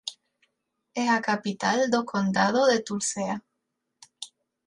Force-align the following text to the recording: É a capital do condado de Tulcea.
É 1.03 1.05
a 1.17 1.19
capital 1.29 1.79
do 1.93 2.01
condado 2.11 2.61
de 2.71 2.77
Tulcea. 2.87 3.35